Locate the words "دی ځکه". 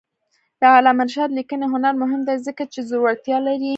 2.27-2.63